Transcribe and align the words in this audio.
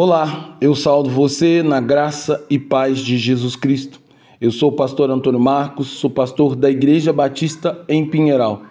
Olá, 0.00 0.56
eu 0.60 0.76
saldo 0.76 1.10
você 1.10 1.60
na 1.60 1.80
graça 1.80 2.46
e 2.48 2.56
paz 2.56 3.00
de 3.00 3.18
Jesus 3.18 3.56
Cristo. 3.56 4.00
Eu 4.40 4.52
sou 4.52 4.70
o 4.70 4.76
pastor 4.76 5.10
Antônio 5.10 5.40
Marcos, 5.40 5.88
sou 5.88 6.08
pastor 6.08 6.54
da 6.54 6.70
Igreja 6.70 7.12
Batista 7.12 7.84
em 7.88 8.06
Pinheiral. 8.06 8.62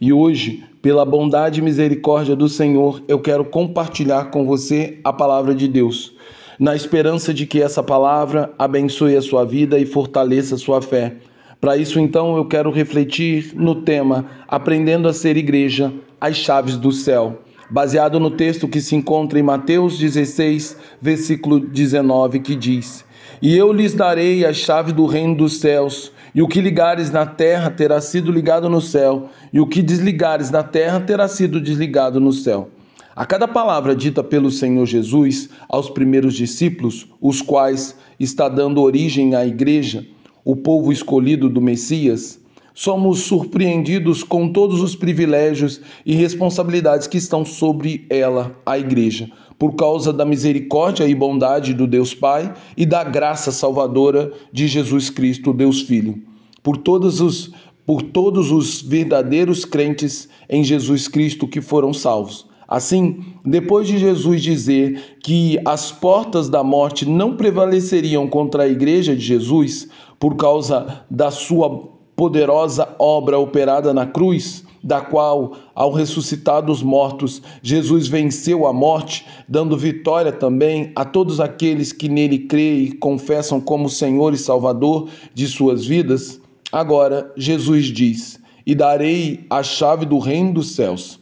E 0.00 0.12
hoje, 0.12 0.62
pela 0.80 1.04
bondade 1.04 1.58
e 1.58 1.64
misericórdia 1.64 2.36
do 2.36 2.48
Senhor, 2.48 3.02
eu 3.08 3.18
quero 3.18 3.44
compartilhar 3.44 4.26
com 4.26 4.46
você 4.46 5.00
a 5.02 5.12
palavra 5.12 5.52
de 5.52 5.66
Deus, 5.66 6.12
na 6.60 6.76
esperança 6.76 7.34
de 7.34 7.44
que 7.44 7.60
essa 7.60 7.82
palavra 7.82 8.54
abençoe 8.56 9.16
a 9.16 9.20
sua 9.20 9.44
vida 9.44 9.80
e 9.80 9.84
fortaleça 9.84 10.54
a 10.54 10.58
sua 10.58 10.80
fé. 10.80 11.16
Para 11.60 11.76
isso, 11.76 11.98
então, 11.98 12.36
eu 12.36 12.44
quero 12.44 12.70
refletir 12.70 13.52
no 13.52 13.82
tema 13.82 14.26
Aprendendo 14.46 15.08
a 15.08 15.12
Ser 15.12 15.36
Igreja, 15.36 15.92
as 16.20 16.36
Chaves 16.36 16.76
do 16.76 16.92
Céu 16.92 17.36
baseado 17.70 18.18
no 18.18 18.30
texto 18.30 18.68
que 18.68 18.80
se 18.80 18.96
encontra 18.96 19.38
em 19.38 19.42
Mateus 19.42 19.98
16, 19.98 20.76
versículo 21.00 21.60
19, 21.60 22.40
que 22.40 22.54
diz: 22.54 23.04
E 23.42 23.56
eu 23.56 23.72
lhes 23.72 23.94
darei 23.94 24.44
a 24.44 24.52
chave 24.52 24.92
do 24.92 25.06
reino 25.06 25.34
dos 25.34 25.60
céus, 25.60 26.12
e 26.34 26.42
o 26.42 26.48
que 26.48 26.60
ligares 26.60 27.10
na 27.10 27.26
terra 27.26 27.70
terá 27.70 28.00
sido 28.00 28.32
ligado 28.32 28.68
no 28.68 28.80
céu, 28.80 29.28
e 29.52 29.60
o 29.60 29.66
que 29.66 29.82
desligares 29.82 30.50
na 30.50 30.62
terra 30.62 31.00
terá 31.00 31.28
sido 31.28 31.60
desligado 31.60 32.20
no 32.20 32.32
céu. 32.32 32.70
A 33.14 33.26
cada 33.26 33.48
palavra 33.48 33.96
dita 33.96 34.22
pelo 34.22 34.50
Senhor 34.50 34.86
Jesus 34.86 35.48
aos 35.68 35.90
primeiros 35.90 36.34
discípulos, 36.34 37.08
os 37.20 37.42
quais 37.42 37.96
está 38.20 38.48
dando 38.48 38.80
origem 38.80 39.34
à 39.34 39.44
igreja, 39.44 40.06
o 40.44 40.54
povo 40.54 40.92
escolhido 40.92 41.48
do 41.48 41.60
Messias, 41.60 42.40
somos 42.78 43.22
surpreendidos 43.22 44.22
com 44.22 44.52
todos 44.52 44.80
os 44.80 44.94
privilégios 44.94 45.80
e 46.06 46.14
responsabilidades 46.14 47.08
que 47.08 47.18
estão 47.18 47.44
sobre 47.44 48.06
ela, 48.08 48.56
a 48.64 48.78
Igreja, 48.78 49.28
por 49.58 49.74
causa 49.74 50.12
da 50.12 50.24
misericórdia 50.24 51.04
e 51.04 51.12
bondade 51.12 51.74
do 51.74 51.88
Deus 51.88 52.14
Pai 52.14 52.54
e 52.76 52.86
da 52.86 53.02
graça 53.02 53.50
salvadora 53.50 54.32
de 54.52 54.68
Jesus 54.68 55.10
Cristo, 55.10 55.52
Deus 55.52 55.82
Filho. 55.82 56.22
Por 56.62 56.76
todos 56.76 57.20
os 57.20 57.50
por 57.84 58.00
todos 58.00 58.52
os 58.52 58.80
verdadeiros 58.80 59.64
crentes 59.64 60.28
em 60.48 60.62
Jesus 60.62 61.08
Cristo 61.08 61.48
que 61.48 61.60
foram 61.60 61.92
salvos. 61.92 62.46
Assim, 62.68 63.24
depois 63.44 63.88
de 63.88 63.98
Jesus 63.98 64.40
dizer 64.40 65.16
que 65.20 65.58
as 65.64 65.90
portas 65.90 66.48
da 66.48 66.62
morte 66.62 67.08
não 67.08 67.34
prevaleceriam 67.34 68.28
contra 68.28 68.62
a 68.64 68.68
igreja 68.68 69.16
de 69.16 69.24
Jesus 69.24 69.88
por 70.20 70.36
causa 70.36 71.04
da 71.10 71.32
sua 71.32 71.97
poderosa 72.18 72.96
obra 72.98 73.38
operada 73.38 73.94
na 73.94 74.04
cruz, 74.04 74.64
da 74.82 75.00
qual, 75.00 75.52
ao 75.72 75.92
ressuscitar 75.92 76.60
dos 76.60 76.82
mortos, 76.82 77.40
Jesus 77.62 78.08
venceu 78.08 78.66
a 78.66 78.72
morte, 78.72 79.24
dando 79.48 79.78
vitória 79.78 80.32
também 80.32 80.90
a 80.96 81.04
todos 81.04 81.38
aqueles 81.38 81.92
que 81.92 82.08
nele 82.08 82.40
creem 82.40 82.82
e 82.86 82.92
confessam 82.92 83.60
como 83.60 83.88
Senhor 83.88 84.34
e 84.34 84.36
Salvador 84.36 85.08
de 85.32 85.46
suas 85.46 85.86
vidas. 85.86 86.40
Agora, 86.72 87.32
Jesus 87.36 87.84
diz: 87.86 88.40
E 88.66 88.74
darei 88.74 89.46
a 89.48 89.62
chave 89.62 90.04
do 90.04 90.18
reino 90.18 90.54
dos 90.54 90.72
céus. 90.74 91.20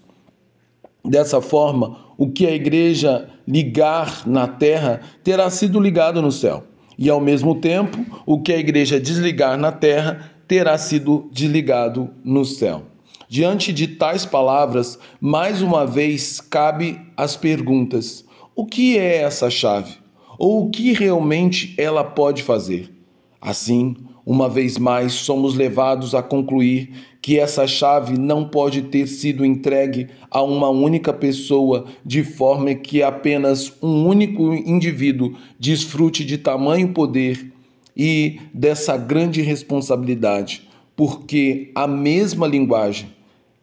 Dessa 1.05 1.43
forma, 1.43 1.99
o 2.17 2.31
que 2.31 2.47
a 2.47 2.55
igreja 2.55 3.29
ligar 3.47 4.27
na 4.27 4.49
terra 4.49 5.03
terá 5.23 5.51
sido 5.51 5.79
ligado 5.79 6.23
no 6.23 6.33
céu. 6.33 6.65
E 6.99 7.11
ao 7.11 7.21
mesmo 7.21 7.57
tempo, 7.57 7.99
o 8.25 8.41
que 8.41 8.51
a 8.55 8.59
igreja 8.59 8.99
desligar 8.99 9.59
na 9.59 9.71
terra 9.71 10.36
terá 10.47 10.79
sido 10.79 11.29
desligado 11.33 12.11
no 12.25 12.45
céu. 12.45 12.83
Diante 13.29 13.73
de 13.73 13.89
tais 13.89 14.25
palavras, 14.25 14.99
mais 15.21 15.61
uma 15.61 15.85
vez 15.85 16.41
cabe 16.41 17.01
as 17.17 17.37
perguntas: 17.37 18.25
o 18.55 18.65
que 18.65 18.97
é 18.99 19.23
essa 19.23 19.51
chave? 19.51 19.95
Ou 20.39 20.67
o 20.67 20.71
que 20.71 20.93
realmente 20.93 21.75
ela 21.77 22.05
pode 22.05 22.43
fazer? 22.43 22.93
Assim, 23.41 23.97
uma 24.25 24.49
vez 24.49 24.77
mais, 24.77 25.13
somos 25.13 25.55
levados 25.55 26.15
a 26.15 26.23
concluir 26.23 26.91
que 27.23 27.39
essa 27.39 27.67
chave 27.67 28.19
não 28.19 28.49
pode 28.49 28.83
ter 28.83 29.07
sido 29.07 29.45
entregue 29.45 30.09
a 30.31 30.43
uma 30.43 30.69
única 30.69 31.13
pessoa 31.13 31.87
de 32.05 32.23
forma 32.25 32.75
que 32.75 33.03
apenas 33.03 33.73
um 33.83 34.07
único 34.07 34.53
indivíduo 34.53 35.37
desfrute 35.59 36.25
de 36.25 36.39
tamanho 36.39 36.93
poder 36.93 37.53
e 37.97 38.41
dessa 38.53 38.97
grande 38.97 39.41
responsabilidade, 39.41 40.69
porque 40.95 41.71
a 41.75 41.87
mesma 41.87 42.47
linguagem 42.47 43.09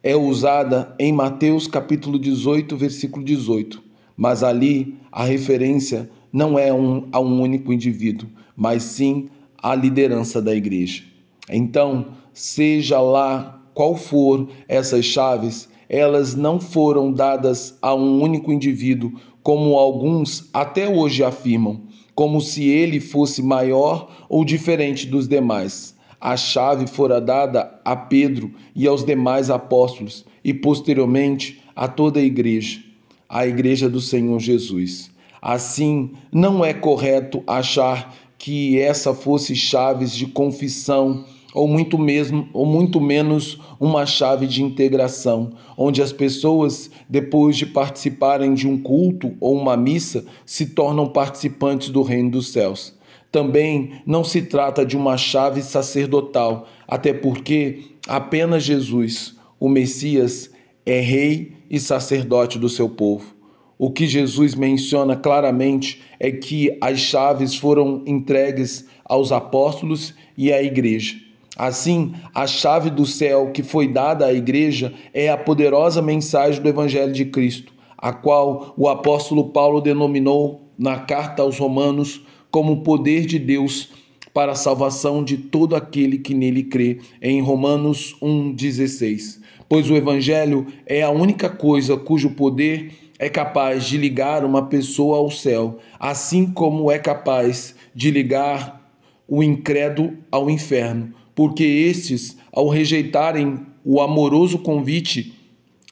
é 0.02 0.16
usada 0.16 0.94
em 1.00 1.14
Mateus 1.14 1.68
capítulo 1.68 2.18
18, 2.18 2.76
versículo 2.76 3.24
18, 3.24 3.82
mas 4.18 4.44
ali 4.44 4.96
a 5.12 5.24
referência 5.24 6.10
não 6.32 6.58
é 6.58 6.74
um, 6.74 7.08
a 7.12 7.20
um 7.20 7.42
único 7.42 7.72
indivíduo, 7.72 8.28
mas 8.56 8.84
sim 8.84 9.30
à 9.62 9.76
liderança 9.76 10.42
da 10.42 10.54
igreja. 10.54 11.04
Então, 11.50 12.08
seja 12.34 13.00
lá 13.00 13.62
qual 13.74 13.96
for 13.96 14.48
essas 14.68 15.06
chaves, 15.06 15.70
elas 15.88 16.36
não 16.36 16.60
foram 16.60 17.12
dadas 17.12 17.78
a 17.82 17.94
um 17.94 18.22
único 18.22 18.52
indivíduo, 18.52 19.14
como 19.42 19.78
alguns 19.78 20.50
até 20.54 20.90
hoje 20.90 21.24
afirmam, 21.24 21.82
como 22.16 22.42
se 22.42 22.68
ele 22.68 23.00
fosse 23.00 23.42
maior 23.42 24.26
ou 24.30 24.46
diferente 24.46 25.08
dos 25.08 25.28
demais. 25.28 25.96
A 26.20 26.38
chave 26.38 26.88
fora 26.88 27.20
dada 27.20 27.80
a 27.84 27.96
Pedro 27.96 28.54
e 28.76 28.88
aos 28.88 29.04
demais 29.04 29.50
apóstolos 29.50 30.26
e 30.44 30.54
posteriormente 30.54 31.62
a 31.76 31.88
toda 31.88 32.20
a 32.20 32.24
igreja, 32.24 32.80
a 33.28 33.46
igreja 33.46 33.90
do 33.90 34.00
Senhor 34.00 34.40
Jesus. 34.40 35.12
Assim, 35.42 36.12
não 36.32 36.64
é 36.64 36.74
correto 36.74 37.44
achar 37.46 38.16
que 38.38 38.80
essa 38.80 39.14
fosse 39.14 39.56
chaves 39.56 40.14
de 40.16 40.28
confissão 40.28 41.26
ou 41.54 41.68
muito 41.68 41.98
mesmo 41.98 42.50
ou 42.54 42.66
muito 42.66 43.00
menos 43.00 43.60
uma 43.80 44.06
chave 44.06 44.48
de 44.48 44.64
integração, 44.64 45.52
onde 45.78 46.02
as 46.02 46.12
pessoas 46.12 46.90
depois 47.08 47.56
de 47.58 47.66
participarem 47.66 48.54
de 48.54 48.68
um 48.68 48.82
culto 48.82 49.34
ou 49.40 49.56
uma 49.56 49.78
missa 49.78 50.26
se 50.46 50.68
tornam 50.68 51.08
participantes 51.10 51.90
do 51.90 52.02
reino 52.02 52.32
dos 52.32 52.52
céus. 52.52 52.98
Também 53.32 53.94
não 54.06 54.24
se 54.24 54.42
trata 54.44 54.86
de 54.86 54.96
uma 54.96 55.18
chave 55.18 55.62
sacerdotal, 55.62 56.68
até 56.88 57.14
porque 57.14 57.80
apenas 58.08 58.64
Jesus, 58.64 59.36
o 59.60 59.68
Messias, 59.68 60.52
é 60.86 61.00
rei 61.00 61.54
e 61.70 61.80
sacerdote 61.80 62.60
do 62.60 62.70
seu 62.70 62.90
povo. 62.90 63.34
O 63.78 63.92
que 63.92 64.06
Jesus 64.06 64.54
menciona 64.54 65.16
claramente 65.16 66.02
é 66.20 66.32
que 66.32 66.78
as 66.80 67.00
chaves 67.00 67.56
foram 67.56 68.04
entregues 68.06 68.86
aos 69.04 69.32
apóstolos 69.32 70.14
e 70.38 70.54
à 70.54 70.62
igreja. 70.62 71.16
Assim, 71.56 72.14
a 72.34 72.48
chave 72.48 72.90
do 72.90 73.06
céu 73.06 73.52
que 73.52 73.62
foi 73.62 73.88
dada 73.88 74.26
à 74.26 74.34
igreja 74.34 74.94
é 75.14 75.30
a 75.30 75.38
poderosa 75.38 76.02
mensagem 76.02 76.62
do 76.62 76.68
Evangelho 76.68 77.14
de 77.14 77.26
Cristo, 77.26 77.72
a 77.96 78.12
qual 78.12 78.74
o 78.76 78.90
apóstolo 78.90 79.50
Paulo 79.50 79.80
denominou 79.80 80.68
na 80.78 81.00
carta 81.00 81.44
aos 81.44 81.60
Romanos 81.60 82.22
como 82.50 82.74
o 82.74 82.82
poder 82.82 83.26
de 83.28 83.38
Deus 83.38 83.92
para 84.34 84.54
a 84.54 84.56
salvação 84.56 85.24
de 85.24 85.38
todo 85.38 85.76
aquele 85.76 86.18
que 86.18 86.34
nele 86.34 86.64
crê, 86.64 87.00
em 87.22 87.40
Romanos 87.40 88.16
1,16. 88.20 89.40
Pois 89.70 89.92
o 89.92 89.96
Evangelho 89.96 90.66
é 90.88 91.04
a 91.04 91.12
única 91.12 91.50
coisa 91.50 91.96
cujo 91.96 92.32
poder 92.32 93.12
é 93.20 93.30
capaz 93.30 93.86
de 93.86 93.96
ligar 93.96 94.44
uma 94.44 94.64
pessoa 94.66 95.18
ao 95.18 95.30
céu, 95.30 95.78
assim 96.00 96.48
como 96.48 96.92
é 96.92 96.98
capaz 96.98 97.76
de 97.94 98.10
ligar 98.10 98.82
o 99.28 99.44
incrédulo 99.44 100.18
ao 100.32 100.50
inferno 100.50 101.14
porque 101.36 101.64
estes, 101.64 102.38
ao 102.52 102.70
rejeitarem 102.70 103.66
o 103.84 104.02
amoroso 104.02 104.60
convite 104.60 105.34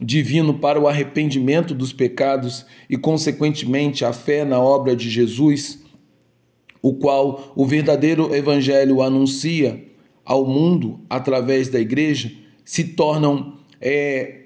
divino 0.01 0.55
para 0.55 0.79
o 0.79 0.87
arrependimento 0.87 1.75
dos 1.75 1.93
pecados 1.93 2.65
e, 2.89 2.97
consequentemente, 2.97 4.03
a 4.03 4.11
fé 4.11 4.43
na 4.43 4.59
obra 4.59 4.95
de 4.95 5.09
Jesus, 5.09 5.79
o 6.81 6.95
qual 6.95 7.53
o 7.55 7.65
verdadeiro 7.65 8.33
Evangelho 8.33 9.01
anuncia 9.01 9.83
ao 10.25 10.45
mundo 10.45 10.99
através 11.09 11.69
da 11.69 11.79
igreja, 11.79 12.31
se 12.65 12.83
tornam 12.83 13.57
é, 13.79 14.45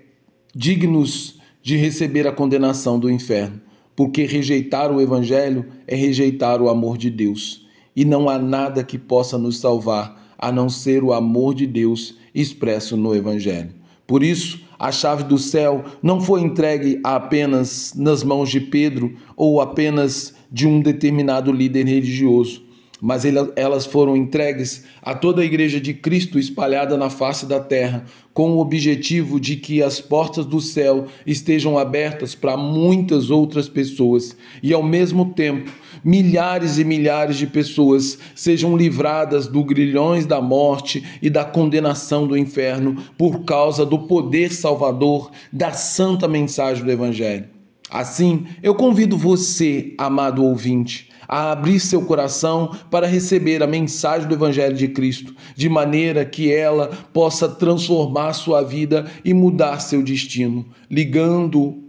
dignos 0.54 1.40
de 1.62 1.78
receber 1.78 2.28
a 2.28 2.32
condenação 2.32 3.00
do 3.00 3.10
inferno, 3.10 3.62
porque 3.96 4.26
rejeitar 4.26 4.92
o 4.92 5.02
Evangelho 5.02 5.66
é 5.88 5.96
rejeitar 5.96 6.62
o 6.62 6.70
amor 6.70 6.98
de 6.98 7.10
Deus, 7.10 7.66
e 7.96 8.04
não 8.04 8.28
há 8.28 8.38
nada 8.38 8.84
que 8.84 8.98
possa 8.98 9.38
nos 9.38 9.58
salvar 9.60 10.25
a 10.38 10.52
não 10.52 10.70
ser 10.70 11.04
o 11.04 11.14
amor 11.14 11.54
de 11.54 11.66
Deus 11.66 12.18
expresso 12.34 12.98
no 12.98 13.16
Evangelho. 13.16 13.72
Por 14.08 14.24
isso, 14.24 14.62
a 14.78 14.92
chave 14.92 15.24
do 15.24 15.38
céu 15.38 15.84
não 16.02 16.20
foi 16.20 16.42
entregue 16.42 17.00
apenas 17.04 17.94
nas 17.96 18.24
mãos 18.24 18.50
de 18.50 18.60
Pedro 18.60 19.16
ou 19.36 19.62
apenas 19.62 20.34
de 20.52 20.68
um 20.68 20.82
determinado 20.82 21.52
líder 21.52 21.86
religioso. 21.86 22.65
Mas 23.02 23.24
elas 23.56 23.86
foram 23.86 24.16
entregues 24.16 24.86
a 25.02 25.14
toda 25.14 25.42
a 25.42 25.46
Igreja 25.46 25.80
de 25.80 25.94
Cristo 25.94 26.40
espalhada 26.40 26.96
na 26.98 27.10
face 27.10 27.46
da 27.46 27.60
terra, 27.60 28.06
com 28.34 28.52
o 28.52 28.60
objetivo 28.60 29.40
de 29.40 29.56
que 29.56 29.82
as 29.82 30.02
portas 30.02 30.46
do 30.46 30.60
céu 30.60 31.06
estejam 31.26 31.78
abertas 31.78 32.36
para 32.36 32.58
muitas 32.58 33.30
outras 33.30 33.68
pessoas 33.68 34.36
e, 34.62 34.74
ao 34.74 34.84
mesmo 34.84 35.34
tempo, 35.34 35.72
milhares 36.04 36.78
e 36.78 36.84
milhares 36.84 37.38
de 37.38 37.48
pessoas 37.48 38.18
sejam 38.36 38.76
livradas 38.76 39.48
do 39.48 39.64
grilhões 39.64 40.26
da 40.26 40.42
morte 40.42 41.04
e 41.22 41.30
da 41.30 41.46
condenação 41.46 42.28
do 42.28 42.38
inferno 42.38 43.02
por 43.18 43.44
causa 43.44 43.86
do 43.86 44.00
poder 44.00 44.52
salvador 44.52 45.32
da 45.52 45.72
santa 45.72 46.28
mensagem 46.28 46.84
do 46.84 46.92
Evangelho. 46.92 47.55
Assim, 47.90 48.46
eu 48.64 48.74
convido 48.74 49.18
você, 49.18 49.94
amado 49.98 50.44
ouvinte, 50.44 51.10
a 51.28 51.52
abrir 51.52 51.80
seu 51.80 52.02
coração 52.02 52.76
para 52.90 53.08
receber 53.08 53.62
a 53.62 53.68
mensagem 53.68 54.28
do 54.28 54.36
Evangelho 54.36 54.76
de 54.76 54.88
Cristo, 54.88 55.36
de 55.56 55.70
maneira 55.70 56.26
que 56.26 56.52
ela 56.52 56.88
possa 57.14 57.48
transformar 57.48 58.34
sua 58.34 58.62
vida 58.64 59.06
e 59.24 59.34
mudar 59.34 59.80
seu 59.80 60.02
destino, 60.02 60.66
ligando 60.90 61.84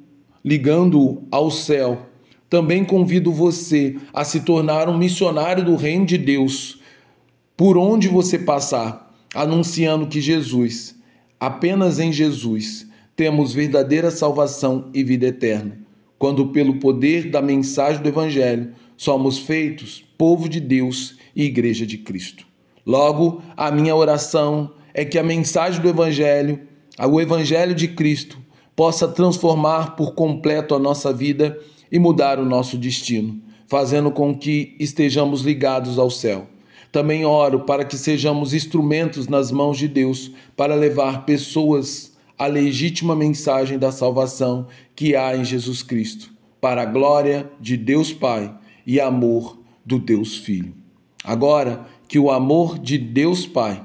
ligando 0.46 1.24
ao 1.28 1.50
céu. 1.50 2.06
Também 2.48 2.84
convido 2.84 3.32
você 3.32 3.96
a 4.14 4.24
se 4.24 4.40
tornar 4.40 4.88
um 4.88 4.96
missionário 4.96 5.64
do 5.64 5.74
reino 5.74 6.06
de 6.06 6.16
Deus, 6.16 6.80
por 7.56 7.76
onde 7.76 8.06
você 8.06 8.38
passar, 8.38 9.12
anunciando 9.34 10.06
que 10.06 10.20
Jesus, 10.20 10.94
apenas 11.40 11.98
em 11.98 12.12
Jesus, 12.12 12.86
temos 13.16 13.52
verdadeira 13.52 14.08
salvação 14.12 14.88
e 14.94 15.02
vida 15.02 15.26
eterna. 15.26 15.85
Quando 16.18 16.48
pelo 16.48 16.78
poder 16.78 17.30
da 17.30 17.42
mensagem 17.42 18.02
do 18.02 18.08
evangelho 18.08 18.72
somos 18.96 19.38
feitos 19.38 20.06
povo 20.16 20.48
de 20.48 20.60
Deus 20.60 21.16
e 21.34 21.44
igreja 21.44 21.86
de 21.86 21.98
Cristo. 21.98 22.46
Logo, 22.86 23.42
a 23.56 23.70
minha 23.70 23.94
oração 23.94 24.72
é 24.94 25.04
que 25.04 25.18
a 25.18 25.22
mensagem 25.22 25.80
do 25.82 25.88
Evangelho, 25.88 26.60
o 26.98 27.20
Evangelho 27.20 27.74
de 27.74 27.88
Cristo, 27.88 28.38
possa 28.74 29.08
transformar 29.08 29.96
por 29.96 30.14
completo 30.14 30.74
a 30.74 30.78
nossa 30.78 31.12
vida 31.12 31.58
e 31.90 31.98
mudar 31.98 32.38
o 32.38 32.44
nosso 32.44 32.78
destino, 32.78 33.40
fazendo 33.66 34.10
com 34.10 34.36
que 34.36 34.74
estejamos 34.78 35.42
ligados 35.42 35.98
ao 35.98 36.10
céu. 36.10 36.46
Também 36.92 37.26
oro 37.26 37.60
para 37.60 37.84
que 37.84 37.96
sejamos 37.96 38.54
instrumentos 38.54 39.28
nas 39.28 39.50
mãos 39.50 39.76
de 39.76 39.88
Deus 39.88 40.30
para 40.56 40.74
levar 40.74 41.26
pessoas 41.26 42.15
à 42.38 42.46
legítima 42.46 43.16
mensagem 43.16 43.78
da 43.78 43.90
salvação 43.90 44.66
que 44.94 45.16
há 45.16 45.36
em 45.36 45.44
Jesus 45.44 45.82
Cristo, 45.82 46.30
para 46.60 46.82
a 46.82 46.86
glória 46.86 47.50
de 47.60 47.76
Deus 47.76 48.12
Pai 48.12 48.54
e 48.86 49.00
amor 49.00 49.58
do 49.84 49.98
Deus 49.98 50.36
Filho. 50.36 50.74
Agora, 51.24 51.86
que 52.08 52.18
o 52.18 52.30
amor 52.30 52.78
de 52.78 52.98
Deus 52.98 53.46
Pai, 53.46 53.84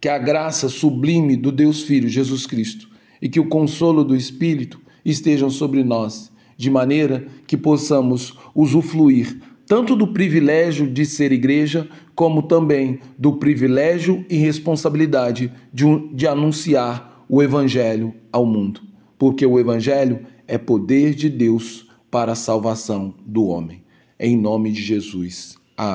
que 0.00 0.08
a 0.08 0.18
graça 0.18 0.68
sublime 0.68 1.36
do 1.36 1.50
Deus 1.50 1.82
Filho 1.82 2.08
Jesus 2.08 2.46
Cristo 2.46 2.88
e 3.20 3.28
que 3.28 3.40
o 3.40 3.48
consolo 3.48 4.04
do 4.04 4.14
Espírito 4.14 4.80
estejam 5.04 5.50
sobre 5.50 5.82
nós, 5.82 6.30
de 6.56 6.70
maneira 6.70 7.26
que 7.46 7.56
possamos 7.56 8.34
usufruir 8.54 9.40
tanto 9.66 9.96
do 9.96 10.06
privilégio 10.08 10.88
de 10.88 11.04
ser 11.04 11.32
igreja, 11.32 11.88
como 12.14 12.42
também 12.42 13.00
do 13.18 13.36
privilégio 13.36 14.24
e 14.30 14.36
responsabilidade 14.36 15.52
de, 15.72 15.84
de 16.14 16.26
anunciar 16.26 17.15
o 17.28 17.42
Evangelho 17.42 18.14
ao 18.32 18.46
mundo. 18.46 18.80
Porque 19.18 19.44
o 19.44 19.58
Evangelho 19.58 20.26
é 20.46 20.58
poder 20.58 21.14
de 21.14 21.28
Deus 21.28 21.88
para 22.10 22.32
a 22.32 22.36
salvação 22.36 23.14
do 23.24 23.46
homem. 23.46 23.82
Em 24.18 24.36
nome 24.36 24.72
de 24.72 24.82
Jesus. 24.82 25.56